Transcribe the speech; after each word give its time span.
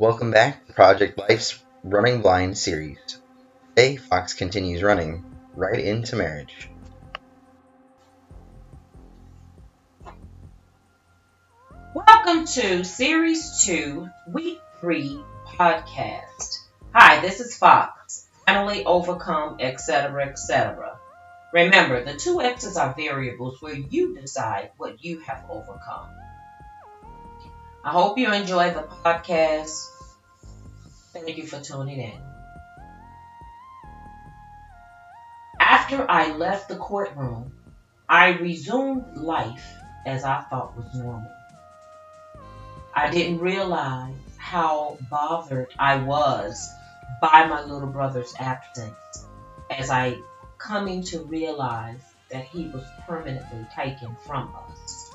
Welcome 0.00 0.30
back 0.30 0.64
to 0.68 0.72
Project 0.74 1.18
Life's 1.18 1.60
Running 1.82 2.22
Blind 2.22 2.56
series. 2.56 3.18
Today, 3.74 3.96
Fox 3.96 4.32
continues 4.32 4.80
running 4.80 5.24
right 5.54 5.80
into 5.80 6.14
marriage. 6.14 6.70
Welcome 11.92 12.44
to 12.44 12.84
Series 12.84 13.64
2, 13.64 14.08
Week 14.32 14.60
3 14.80 15.20
podcast. 15.48 16.58
Hi, 16.94 17.20
this 17.20 17.40
is 17.40 17.56
Fox. 17.56 18.28
Finally 18.46 18.84
overcome, 18.84 19.56
etc., 19.58 20.28
etc. 20.28 20.96
Remember, 21.52 22.04
the 22.04 22.14
two 22.14 22.40
X's 22.40 22.76
are 22.76 22.94
variables 22.96 23.60
where 23.60 23.74
you 23.74 24.14
decide 24.14 24.70
what 24.76 25.04
you 25.04 25.18
have 25.22 25.44
overcome. 25.50 26.10
I 27.88 27.90
hope 27.90 28.18
you 28.18 28.30
enjoy 28.30 28.74
the 28.74 28.82
podcast. 28.82 29.86
Thank 31.12 31.38
you 31.38 31.46
for 31.46 31.60
tuning 31.60 32.00
in. 32.00 32.20
After 35.58 36.08
I 36.10 36.32
left 36.32 36.68
the 36.68 36.76
courtroom, 36.76 37.52
I 38.08 38.30
resumed 38.30 39.16
life 39.16 39.78
as 40.06 40.24
I 40.24 40.42
thought 40.42 40.76
was 40.76 40.94
normal. 40.94 41.32
I 42.94 43.10
didn't 43.10 43.40
realize 43.40 44.16
how 44.36 44.98
bothered 45.10 45.68
I 45.78 45.96
was 45.96 46.70
by 47.20 47.46
my 47.46 47.62
little 47.62 47.88
brother's 47.88 48.34
absence 48.38 48.94
as 49.70 49.90
I 49.90 50.18
coming 50.58 51.04
to 51.04 51.20
realize 51.20 52.02
that 52.30 52.44
he 52.44 52.68
was 52.68 52.84
permanently 53.06 53.66
taken 53.74 54.14
from 54.26 54.54
us. 54.54 55.10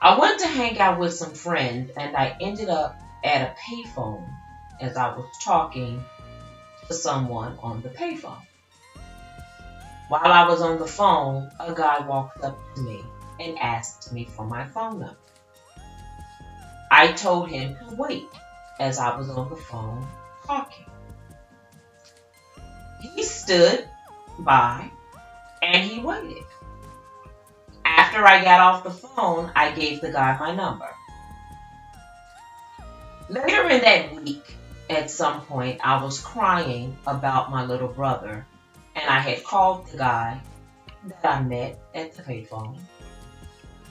I 0.00 0.18
went 0.18 0.40
to 0.40 0.48
hang 0.48 0.78
out 0.80 0.98
with 0.98 1.14
some 1.14 1.34
friends 1.34 1.90
and 1.96 2.16
I 2.16 2.36
ended 2.40 2.68
up 2.68 2.96
at 3.26 3.42
a 3.42 3.54
payphone 3.60 4.28
as 4.80 4.96
I 4.96 5.08
was 5.16 5.26
talking 5.42 6.02
to 6.86 6.94
someone 6.94 7.58
on 7.60 7.82
the 7.82 7.88
payphone. 7.88 8.40
While 10.08 10.30
I 10.30 10.48
was 10.48 10.62
on 10.62 10.78
the 10.78 10.86
phone, 10.86 11.50
a 11.58 11.74
guy 11.74 12.06
walked 12.06 12.44
up 12.44 12.56
to 12.76 12.82
me 12.82 13.02
and 13.40 13.58
asked 13.58 14.12
me 14.12 14.26
for 14.26 14.46
my 14.46 14.66
phone 14.68 15.00
number. 15.00 15.16
I 16.90 17.12
told 17.12 17.50
him 17.50 17.76
to 17.76 17.96
wait 17.96 18.28
as 18.78 18.98
I 19.00 19.16
was 19.16 19.28
on 19.28 19.50
the 19.50 19.56
phone 19.56 20.06
talking. 20.46 20.86
He 23.00 23.24
stood 23.24 23.88
by 24.38 24.88
and 25.62 25.84
he 25.84 26.00
waited. 26.00 26.44
After 27.84 28.24
I 28.24 28.44
got 28.44 28.60
off 28.60 28.84
the 28.84 28.90
phone, 28.90 29.50
I 29.56 29.72
gave 29.72 30.00
the 30.00 30.12
guy 30.12 30.38
my 30.38 30.54
number. 30.54 30.88
Later 33.28 33.68
in 33.68 33.80
that 33.80 34.14
week, 34.14 34.56
at 34.88 35.10
some 35.10 35.40
point, 35.42 35.80
I 35.82 36.02
was 36.02 36.20
crying 36.20 36.96
about 37.06 37.50
my 37.50 37.64
little 37.64 37.88
brother, 37.88 38.46
and 38.94 39.08
I 39.08 39.18
had 39.18 39.42
called 39.42 39.88
the 39.88 39.98
guy 39.98 40.40
that 41.04 41.24
I 41.24 41.42
met 41.42 41.78
at 41.94 42.14
the 42.14 42.22
payphone. 42.22 42.78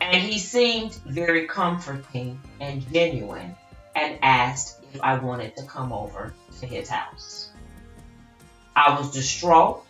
And 0.00 0.20
he 0.20 0.38
seemed 0.38 0.94
very 1.06 1.46
comforting 1.46 2.40
and 2.60 2.92
genuine 2.92 3.54
and 3.94 4.18
asked 4.22 4.82
if 4.92 5.00
I 5.02 5.18
wanted 5.18 5.56
to 5.56 5.64
come 5.64 5.92
over 5.92 6.34
to 6.60 6.66
his 6.66 6.88
house. 6.88 7.50
I 8.74 8.98
was 8.98 9.12
distraught 9.12 9.84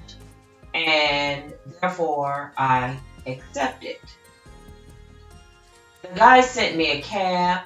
and 0.74 1.54
therefore 1.80 2.52
I 2.58 2.98
accepted. 3.26 3.96
The 6.02 6.08
guy 6.08 6.40
sent 6.40 6.76
me 6.76 6.92
a 6.92 7.02
cab. 7.02 7.62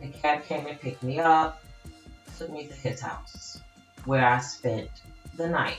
The 0.00 0.08
cab 0.08 0.44
came 0.44 0.66
and 0.66 0.80
picked 0.80 1.02
me 1.02 1.18
up, 1.18 1.62
took 2.38 2.50
me 2.50 2.66
to 2.66 2.74
his 2.74 3.00
house 3.00 3.60
where 4.04 4.24
I 4.24 4.38
spent 4.40 4.90
the 5.36 5.48
night. 5.48 5.78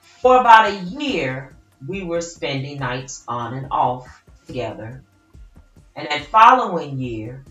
For 0.00 0.40
about 0.40 0.70
a 0.70 0.76
year, 0.76 1.54
we 1.86 2.02
were 2.02 2.20
spending 2.20 2.78
nights 2.78 3.24
on 3.28 3.54
and 3.54 3.66
off 3.70 4.24
together. 4.46 5.02
And 5.94 6.08
that 6.08 6.26
following 6.26 6.98
year, 6.98 7.44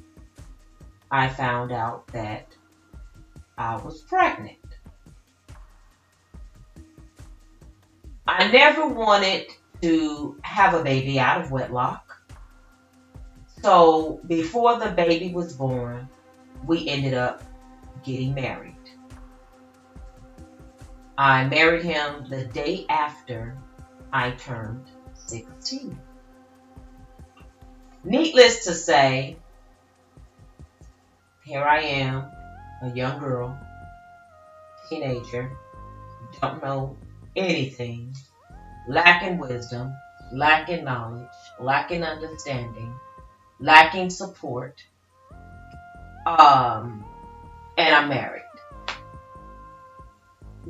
I 1.12 1.29
found 1.29 1.72
out 1.72 2.07
that 2.07 2.47
I 3.57 3.77
was 3.77 4.01
pregnant. 4.01 4.57
I 8.27 8.51
never 8.51 8.88
wanted 8.88 9.47
to 9.81 10.38
have 10.41 10.73
a 10.73 10.83
baby 10.83 11.19
out 11.19 11.41
of 11.41 11.51
wedlock. 11.51 12.04
So 13.65 14.19
before 14.27 14.77
the 14.77 14.91
baby 14.91 15.33
was 15.33 15.53
born, 15.53 16.07
we 16.67 16.87
ended 16.87 17.15
up 17.15 17.41
getting 18.03 18.35
married. 18.35 18.77
I 21.17 21.45
married 21.45 21.81
him 21.81 22.27
the 22.29 22.45
day 22.45 22.85
after 22.87 23.57
I 24.13 24.33
turned 24.33 24.85
16. 25.15 25.99
Needless 28.03 28.65
to 28.65 28.75
say, 28.75 29.37
here 31.43 31.63
I 31.63 31.79
am, 31.79 32.29
a 32.83 32.91
young 32.91 33.17
girl, 33.17 33.57
teenager, 34.87 35.57
don't 36.39 36.61
know 36.61 36.95
anything, 37.35 38.15
lacking 38.87 39.39
wisdom, 39.39 39.91
lacking 40.31 40.83
knowledge, 40.83 41.33
lacking 41.59 42.03
understanding, 42.03 42.93
lacking 43.59 44.09
support, 44.09 44.83
um, 46.25 47.05
and 47.77 47.95
I'm 47.95 48.09
married. 48.09 48.41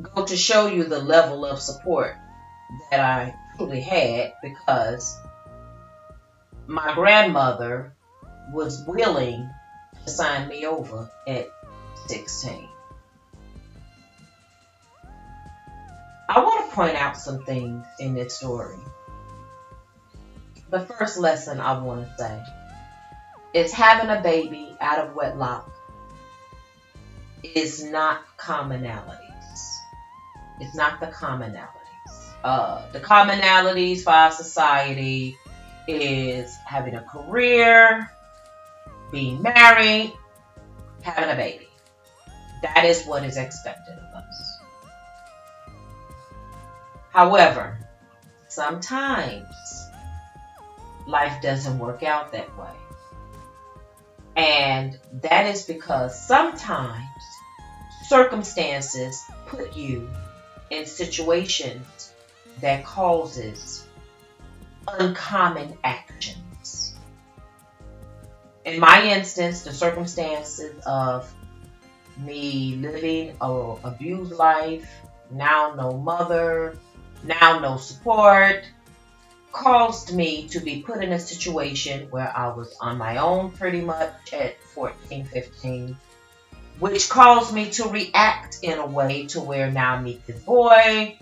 Go 0.01 0.25
to 0.25 0.35
show 0.35 0.68
you 0.68 0.84
the 0.84 1.00
level 1.00 1.45
of 1.45 1.59
support 1.59 2.16
that 2.91 3.00
I 3.00 3.34
truly 3.56 3.81
had 3.81 4.34
because 4.44 5.18
my 6.68 6.94
grandmother 6.94 7.94
was 8.51 8.84
willing 8.85 9.50
to 10.03 10.09
sign 10.09 10.47
me 10.50 10.66
over 10.66 11.09
at 11.28 11.47
16. 12.07 12.68
I 16.28 16.40
want 16.40 16.69
to 16.69 16.75
point 16.75 16.95
out 16.95 17.18
some 17.18 17.45
things 17.45 17.85
in 18.00 18.16
this 18.16 18.35
story. 18.35 18.78
The 20.69 20.81
first 20.81 21.18
lesson 21.18 21.59
I 21.59 21.81
want 21.81 22.06
to 22.06 22.18
say 22.18 22.44
is 23.56 23.72
having 23.72 24.12
a 24.12 24.22
baby 24.22 24.78
out 24.80 25.00
of 25.00 25.16
wedlock 25.16 25.72
is 27.44 27.84
not 27.84 28.22
commonalities. 28.38 29.20
It's 30.60 30.76
not 30.76 31.00
the 31.00 31.08
commonalities 31.08 31.86
uh, 32.46 32.86
the 32.92 33.00
commonalities 33.00 34.04
for 34.04 34.12
our 34.12 34.32
society 34.32 35.36
is 35.88 36.56
having 36.64 36.94
a 36.94 37.02
career, 37.02 38.08
being 39.12 39.42
married, 39.42 40.14
having 41.02 41.32
a 41.32 41.36
baby. 41.36 41.68
That 42.62 42.86
is 42.86 43.04
what 43.06 43.24
is 43.24 43.38
expected 43.38 43.98
of 43.98 44.24
us. 44.24 44.60
However, 47.10 47.80
sometimes 48.48 49.48
life 51.08 51.42
doesn't 51.42 51.80
work 51.80 52.04
out 52.04 52.32
that 52.34 52.56
way. 52.60 52.84
And 54.35 54.97
that 55.22 55.46
is 55.47 55.63
because 55.63 56.19
sometimes 56.28 57.06
circumstances 58.07 59.23
put 59.47 59.75
you 59.75 60.09
in 60.69 60.85
situations 60.85 62.12
that 62.62 62.84
causes 62.84 63.85
uncommon 64.88 65.78
actions. 65.84 66.95
In 68.65 68.80
my 68.80 69.04
instance, 69.04 69.63
the 69.63 69.74
circumstances 69.74 70.81
of 70.86 71.31
me 72.18 72.75
living 72.75 73.36
a 73.42 73.75
abused 73.83 74.31
life, 74.31 74.89
now 75.31 75.74
no 75.75 75.92
mother, 75.92 76.77
now 77.24 77.60
no 77.60 77.77
support, 77.77 78.63
caused 79.56 80.13
me 80.13 80.50
to 80.50 80.60
be 80.60 80.81
put 80.81 81.02
in 81.02 81.13
a 81.13 81.19
situation 81.19 82.07
where 82.12 82.30
I 82.36 82.50
was 82.50 82.75
on 82.81 82.98
my 82.98 83.18
own 83.18 83.52
pretty 83.52 83.80
much 83.80 84.34
at 84.34 84.62
14, 84.74 85.24
15, 85.24 85.98
which 86.80 87.07
caused 87.07 87.54
me 87.54 87.69
to 87.72 87.88
react 87.88 88.60
in 88.63 88.80
a 88.80 88.86
way 88.86 89.28
to 89.28 89.40
where 89.40 89.72
now 89.72 89.94
I 89.94 90.02
meet 90.02 90.28
this 90.28 90.42
boy, 90.42 91.18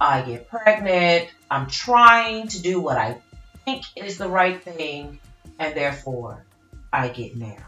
I 0.00 0.22
get 0.22 0.48
pregnant. 0.48 1.28
I'm 1.50 1.68
trying 1.68 2.48
to 2.48 2.62
do 2.62 2.80
what 2.80 2.96
I 2.96 3.20
think 3.66 3.84
is 3.96 4.16
the 4.16 4.30
right 4.30 4.64
thing, 4.64 5.20
and 5.58 5.76
therefore 5.76 6.42
I 6.90 7.08
get 7.08 7.36
married. 7.36 7.60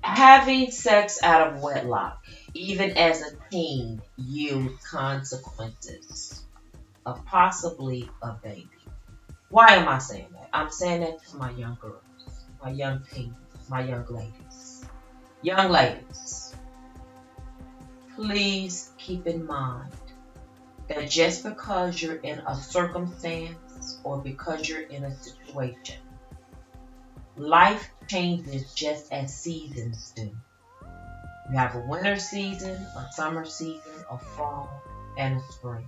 Having 0.00 0.72
sex 0.72 1.22
out 1.22 1.52
of 1.54 1.62
wedlock, 1.62 2.25
even 2.56 2.96
as 2.96 3.20
a 3.20 3.36
teen, 3.50 4.00
yields 4.16 4.86
consequences 4.88 6.42
of 7.04 7.22
possibly 7.26 8.08
a 8.22 8.32
baby. 8.32 8.70
Why 9.50 9.74
am 9.74 9.88
I 9.88 9.98
saying 9.98 10.28
that? 10.32 10.48
I'm 10.54 10.70
saying 10.70 11.02
that 11.02 11.22
to 11.26 11.36
my 11.36 11.50
young 11.50 11.76
girls, 11.80 12.00
my 12.62 12.70
young 12.70 13.02
teens, 13.12 13.34
my 13.68 13.84
young 13.84 14.06
ladies. 14.08 14.84
Young 15.42 15.70
ladies, 15.70 16.54
please 18.14 18.90
keep 18.96 19.26
in 19.26 19.46
mind 19.46 19.92
that 20.88 21.10
just 21.10 21.44
because 21.44 22.00
you're 22.00 22.16
in 22.16 22.38
a 22.46 22.54
circumstance 22.54 24.00
or 24.02 24.18
because 24.18 24.66
you're 24.66 24.80
in 24.80 25.04
a 25.04 25.14
situation, 25.14 26.00
life 27.36 27.90
changes 28.08 28.72
just 28.72 29.12
as 29.12 29.36
seasons 29.36 30.12
do. 30.16 30.30
You 31.50 31.56
have 31.58 31.76
a 31.76 31.80
winter 31.80 32.18
season, 32.18 32.74
a 32.96 33.06
summer 33.12 33.44
season, 33.44 33.92
a 34.10 34.18
fall, 34.18 34.82
and 35.16 35.38
a 35.38 35.52
spring. 35.52 35.86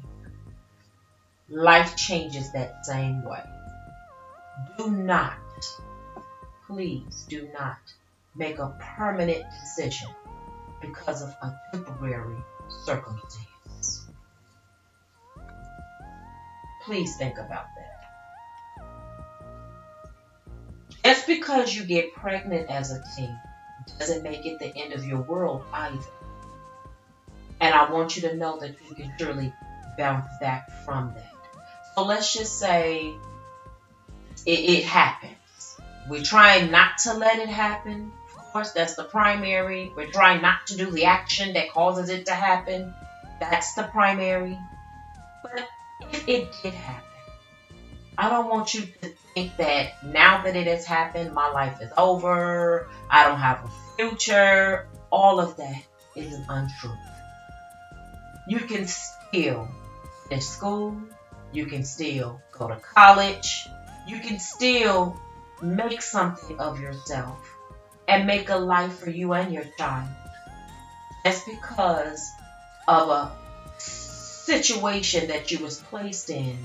Life 1.49 1.97
changes 1.97 2.53
that 2.53 2.87
same 2.87 3.25
way. 3.25 3.43
Do 4.77 4.91
not, 4.91 5.39
please 6.67 7.27
do 7.29 7.49
not 7.53 7.79
make 8.37 8.59
a 8.59 8.77
permanent 8.97 9.45
decision 9.61 10.09
because 10.81 11.23
of 11.23 11.31
a 11.43 11.59
temporary 11.73 12.37
circumstance. 12.85 14.07
Please 16.85 17.17
think 17.17 17.39
about 17.39 17.67
that. 17.77 17.89
Just 21.05 21.27
because 21.27 21.75
you 21.75 21.85
get 21.85 22.15
pregnant 22.15 22.71
as 22.71 22.93
a 22.93 23.03
teen 23.17 23.37
doesn't 23.93 24.23
make 24.23 24.47
it 24.47 24.59
the 24.59 24.77
end 24.77 24.93
of 24.93 25.05
your 25.05 25.21
world 25.21 25.65
either. 25.73 25.99
And 27.61 27.75
I 27.75 27.91
want 27.91 28.17
you 28.17 28.23
to 28.23 28.37
know 28.37 28.59
that 28.61 28.75
you 28.89 28.95
can 28.95 29.13
surely 29.19 29.53
bounce 29.97 30.31
back 30.41 30.71
from 30.85 31.13
that. 31.15 31.35
So 31.95 32.05
let's 32.05 32.33
just 32.33 32.59
say 32.59 33.15
it, 34.47 34.51
it 34.51 34.85
happens. 34.85 35.35
We're 36.09 36.23
trying 36.23 36.71
not 36.71 36.99
to 37.05 37.15
let 37.15 37.39
it 37.39 37.49
happen. 37.49 38.13
Of 38.37 38.53
course, 38.53 38.73
that's 38.73 38.95
the 38.95 39.05
primary. 39.05 39.93
We're 39.97 40.11
trying 40.11 40.41
not 40.41 40.67
to 40.69 40.77
do 40.77 40.91
the 40.91 41.05
action 41.05 41.55
that 41.55 41.71
causes 41.71 42.09
it 42.09 42.27
to 42.27 42.33
happen. 42.33 42.95
That's 43.41 43.75
the 43.75 43.83
primary. 43.85 44.59
But 45.43 45.69
if 46.13 46.29
it 46.29 46.49
did 46.63 46.75
happen, 46.75 47.05
I 48.17 48.31
don't 48.31 48.49
want 48.49 48.75
you 48.75 48.83
to 49.03 49.13
think 49.39 49.57
that 49.57 50.03
now 50.03 50.43
that 50.43 50.57
it 50.57 50.67
has 50.67 50.85
happened, 50.85 51.33
my 51.33 51.49
life 51.51 51.81
is 51.81 51.91
over, 51.97 52.89
I 53.09 53.25
don't 53.25 53.39
have 53.39 53.65
a 53.65 53.71
future. 53.97 54.89
All 55.11 55.39
of 55.39 55.57
that 55.57 55.83
is 56.17 56.35
an 56.35 56.45
untruth. 56.49 56.99
You 58.49 58.59
can 58.59 58.87
still 58.87 59.69
finish 60.29 60.45
school, 60.45 61.01
you 61.53 61.67
can 61.67 61.85
still 61.85 62.41
go 62.51 62.69
to 62.69 62.77
college, 62.77 63.69
you 64.09 64.19
can 64.19 64.41
still 64.41 65.17
make 65.63 66.03
something 66.03 66.59
of 66.59 66.81
yourself 66.81 67.39
and 68.09 68.27
make 68.27 68.49
a 68.49 68.57
life 68.57 68.99
for 68.99 69.11
you 69.11 69.33
and 69.35 69.53
your 69.53 69.67
child. 69.79 70.09
Just 71.25 71.47
because 71.47 72.29
of 72.89 73.09
a 73.09 73.33
situation 73.79 75.29
that 75.29 75.51
you 75.51 75.63
was 75.63 75.79
placed 75.79 76.31
in 76.31 76.59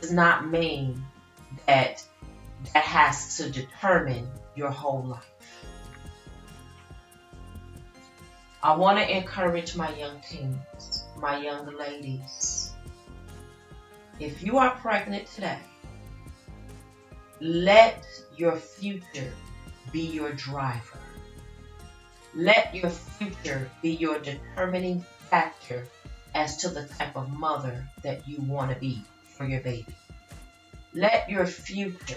does 0.00 0.12
not 0.12 0.48
mean 0.48 1.04
that 1.66 2.02
that 2.74 2.84
has 2.84 3.36
to 3.36 3.50
determine 3.50 4.28
your 4.54 4.70
whole 4.70 5.04
life. 5.04 5.30
I 8.62 8.74
want 8.76 8.98
to 8.98 9.16
encourage 9.16 9.76
my 9.76 9.94
young 9.96 10.20
teens, 10.28 11.04
my 11.16 11.38
young 11.38 11.76
ladies. 11.76 12.72
If 14.18 14.42
you 14.42 14.58
are 14.58 14.70
pregnant 14.70 15.26
today, 15.28 15.58
let 17.40 18.04
your 18.36 18.56
future 18.56 19.32
be 19.92 20.00
your 20.00 20.32
driver. 20.32 20.98
Let 22.34 22.74
your 22.74 22.90
future 22.90 23.70
be 23.82 23.90
your 23.90 24.18
determining 24.18 25.04
factor 25.30 25.86
as 26.34 26.56
to 26.58 26.68
the 26.68 26.86
type 26.86 27.16
of 27.16 27.30
mother 27.30 27.86
that 28.02 28.26
you 28.26 28.40
want 28.40 28.72
to 28.72 28.80
be 28.80 29.02
for 29.36 29.46
your 29.46 29.60
baby. 29.60 29.94
Let 30.96 31.28
your 31.28 31.44
future 31.44 32.16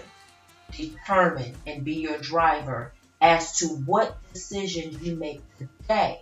determine 0.72 1.54
and 1.68 1.84
be 1.84 1.96
your 1.96 2.18
driver 2.18 2.94
as 3.20 3.58
to 3.58 3.68
what 3.68 4.16
decision 4.31 4.98
you 5.04 5.18
make 5.18 5.42
today 5.58 6.22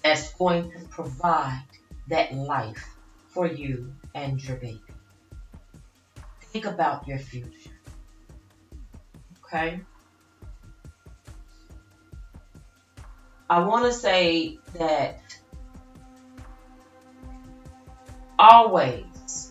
that's 0.00 0.32
going 0.34 0.70
to 0.70 0.78
provide 0.90 1.64
that 2.06 2.32
life 2.32 2.94
for 3.30 3.48
you 3.48 3.92
and 4.14 4.40
your 4.40 4.58
baby. 4.58 4.80
Think 6.52 6.66
about 6.66 7.08
your 7.08 7.18
future. 7.18 7.72
Okay? 9.44 9.80
I 13.48 13.58
want 13.66 13.86
to 13.86 13.92
say 13.92 14.60
that 14.74 15.20
always, 18.38 19.50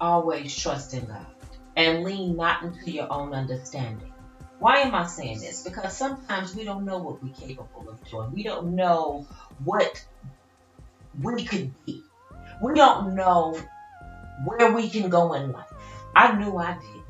always 0.00 0.56
trust 0.56 0.94
in 0.94 1.04
God 1.04 1.33
and 1.76 2.04
lean 2.04 2.36
not 2.36 2.62
into 2.62 2.90
your 2.90 3.12
own 3.12 3.34
understanding. 3.34 4.12
Why 4.58 4.78
am 4.78 4.94
I 4.94 5.06
saying 5.06 5.40
this? 5.40 5.62
Because 5.62 5.96
sometimes 5.96 6.54
we 6.54 6.64
don't 6.64 6.84
know 6.84 6.98
what 6.98 7.22
we're 7.22 7.34
capable 7.34 7.88
of 7.88 8.02
doing. 8.08 8.32
We 8.32 8.42
don't 8.44 8.76
know 8.76 9.26
what 9.64 10.04
we 11.20 11.44
could 11.44 11.72
be. 11.84 12.02
We 12.62 12.74
don't 12.74 13.14
know 13.14 13.58
where 14.44 14.72
we 14.72 14.88
can 14.88 15.10
go 15.10 15.34
in 15.34 15.52
life. 15.52 15.72
I 16.14 16.36
knew 16.36 16.56
I 16.56 16.74
didn't. 16.74 17.04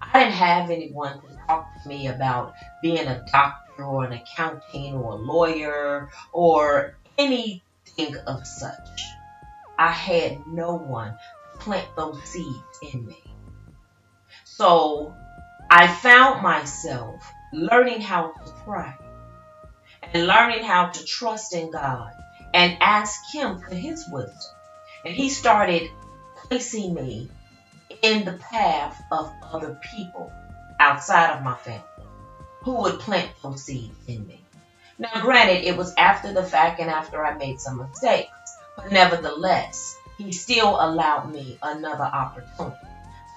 I 0.00 0.20
didn't 0.20 0.34
have 0.34 0.70
anyone 0.70 1.20
to 1.20 1.36
talk 1.46 1.82
to 1.82 1.88
me 1.88 2.08
about 2.08 2.54
being 2.82 3.06
a 3.06 3.24
doctor 3.32 3.84
or 3.84 4.04
an 4.04 4.12
accountant 4.12 4.94
or 4.94 5.12
a 5.12 5.16
lawyer 5.16 6.10
or 6.32 6.96
anything 7.18 8.16
of 8.26 8.46
such. 8.46 9.02
I 9.78 9.90
had 9.90 10.46
no 10.46 10.74
one 10.76 11.16
to 11.52 11.58
plant 11.58 11.88
those 11.96 12.22
seeds 12.24 12.78
in 12.92 13.06
me. 13.06 13.25
So 14.56 15.14
I 15.70 15.86
found 15.86 16.42
myself 16.42 17.30
learning 17.52 18.00
how 18.00 18.28
to 18.28 18.52
pray 18.64 18.94
and 20.02 20.26
learning 20.26 20.64
how 20.64 20.86
to 20.86 21.04
trust 21.04 21.52
in 21.52 21.70
God 21.70 22.10
and 22.54 22.78
ask 22.80 23.20
Him 23.34 23.60
for 23.60 23.74
His 23.74 24.08
wisdom. 24.08 24.54
And 25.04 25.14
He 25.14 25.28
started 25.28 25.90
placing 26.36 26.94
me 26.94 27.30
in 28.00 28.24
the 28.24 28.32
path 28.32 29.02
of 29.12 29.30
other 29.42 29.78
people 29.92 30.32
outside 30.80 31.36
of 31.36 31.42
my 31.42 31.56
family 31.56 31.82
who 32.62 32.80
would 32.80 33.00
plant 33.00 33.30
those 33.42 33.62
seeds 33.62 33.94
in 34.06 34.26
me. 34.26 34.40
Now, 34.98 35.20
granted, 35.20 35.66
it 35.66 35.76
was 35.76 35.92
after 35.98 36.32
the 36.32 36.42
fact 36.42 36.80
and 36.80 36.88
after 36.88 37.22
I 37.22 37.36
made 37.36 37.60
some 37.60 37.76
mistakes, 37.76 38.30
but 38.74 38.90
nevertheless, 38.90 39.98
He 40.16 40.32
still 40.32 40.80
allowed 40.80 41.30
me 41.30 41.58
another 41.60 42.04
opportunity. 42.04 42.78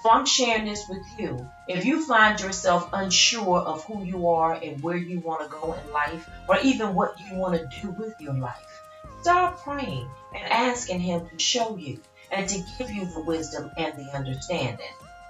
So 0.02 0.10
I'm 0.10 0.24
sharing 0.24 0.64
this 0.64 0.88
with 0.88 1.04
you. 1.18 1.50
If 1.68 1.84
you 1.84 2.04
find 2.06 2.40
yourself 2.40 2.88
unsure 2.92 3.58
of 3.58 3.84
who 3.84 4.02
you 4.02 4.28
are 4.28 4.54
and 4.54 4.82
where 4.82 4.96
you 4.96 5.20
want 5.20 5.42
to 5.42 5.48
go 5.48 5.74
in 5.74 5.92
life, 5.92 6.28
or 6.48 6.58
even 6.58 6.94
what 6.94 7.20
you 7.20 7.36
want 7.36 7.60
to 7.60 7.80
do 7.80 7.90
with 7.90 8.14
your 8.18 8.32
life, 8.32 8.82
start 9.20 9.58
praying 9.58 10.08
and 10.34 10.50
asking 10.50 11.00
Him 11.00 11.28
to 11.28 11.38
show 11.38 11.76
you 11.76 12.00
and 12.30 12.48
to 12.48 12.64
give 12.78 12.90
you 12.90 13.04
the 13.04 13.20
wisdom 13.20 13.70
and 13.76 13.94
the 13.94 14.16
understanding. 14.16 14.86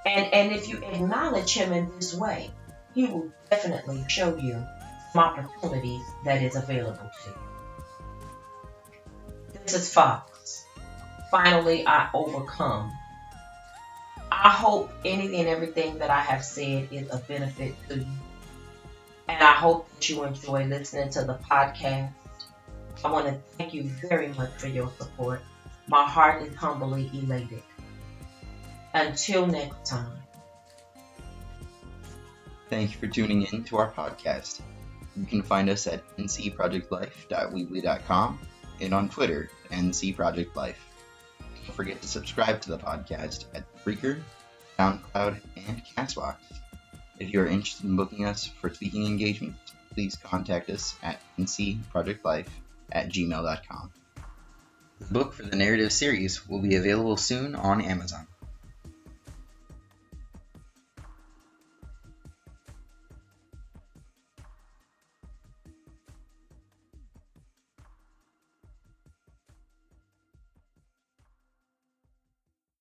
And, 0.06 0.32
and 0.32 0.52
if 0.52 0.68
you 0.68 0.78
acknowledge 0.78 1.52
Him 1.54 1.72
in 1.72 1.90
this 1.96 2.14
way, 2.14 2.50
He 2.94 3.06
will 3.06 3.32
definitely 3.50 4.04
show 4.06 4.36
you 4.36 4.64
some 5.12 5.22
opportunities 5.22 6.02
that 6.24 6.42
is 6.42 6.54
available 6.54 7.10
to 7.24 7.30
you. 7.30 7.36
This 9.64 9.74
is 9.74 9.92
Fox. 9.92 10.64
Finally, 11.32 11.86
I 11.86 12.08
overcome 12.14 12.92
I 14.32 14.48
hope 14.48 14.90
anything 15.04 15.40
and 15.40 15.48
everything 15.48 15.98
that 15.98 16.10
I 16.10 16.20
have 16.20 16.44
said 16.44 16.88
is 16.90 17.08
a 17.10 17.18
benefit 17.18 17.74
to 17.88 17.98
you. 17.98 18.06
And 19.28 19.42
I 19.42 19.52
hope 19.52 19.88
that 19.94 20.08
you 20.08 20.24
enjoy 20.24 20.64
listening 20.64 21.10
to 21.10 21.24
the 21.24 21.34
podcast. 21.34 22.12
I 23.04 23.10
want 23.10 23.26
to 23.26 23.38
thank 23.56 23.74
you 23.74 23.90
very 24.08 24.28
much 24.28 24.50
for 24.56 24.68
your 24.68 24.90
support. 24.98 25.42
My 25.88 26.04
heart 26.04 26.42
is 26.42 26.54
humbly 26.54 27.10
elated. 27.12 27.62
Until 28.92 29.46
next 29.46 29.88
time. 29.88 30.18
Thank 32.68 32.92
you 32.92 32.98
for 32.98 33.06
tuning 33.08 33.46
in 33.52 33.64
to 33.64 33.78
our 33.78 33.90
podcast. 33.90 34.60
You 35.16 35.26
can 35.26 35.42
find 35.42 35.68
us 35.68 35.86
at 35.86 36.02
ncprojectlife.weebly.com 36.16 38.38
and 38.80 38.94
on 38.94 39.08
Twitter, 39.08 39.50
ncprojectlife. 39.70 40.76
Don't 41.70 41.76
forget 41.76 42.02
to 42.02 42.08
subscribe 42.08 42.60
to 42.62 42.70
the 42.70 42.78
podcast 42.78 43.44
at 43.54 43.62
Breaker, 43.84 44.18
SoundCloud, 44.76 45.40
and 45.68 45.80
Castbox. 45.96 46.34
If 47.20 47.32
you 47.32 47.40
are 47.42 47.46
interested 47.46 47.86
in 47.86 47.94
booking 47.94 48.24
us 48.24 48.44
for 48.44 48.74
speaking 48.74 49.06
engagements, 49.06 49.72
please 49.94 50.16
contact 50.16 50.68
us 50.68 50.96
at 51.00 51.20
ncprojectlife 51.38 52.48
at 52.90 53.08
gmail.com. 53.08 53.92
The 54.98 55.14
book 55.14 55.32
for 55.32 55.44
the 55.44 55.54
narrative 55.54 55.92
series 55.92 56.48
will 56.48 56.58
be 56.58 56.74
available 56.74 57.16
soon 57.16 57.54
on 57.54 57.80
Amazon. 57.80 58.26